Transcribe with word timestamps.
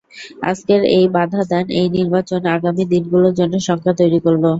আজকের 0.43 0.81
এই 0.97 1.05
বাধাদান, 1.15 1.65
এই 1.79 1.87
নির্বাচন 1.97 2.41
আগামী 2.55 2.83
দিনগুলোর 2.93 3.33
জন্য 3.39 3.53
শঙ্কা 3.67 3.91
তৈরি 3.99 4.19
করল। 4.25 4.43